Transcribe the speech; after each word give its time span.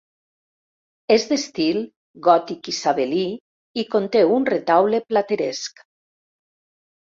És 1.15 1.25
d'estil 1.31 1.77
gòtic 2.27 2.69
isabelí 2.73 3.27
i 3.83 3.85
conté 3.97 4.25
un 4.39 4.49
retaule 4.53 5.03
plateresc. 5.13 5.85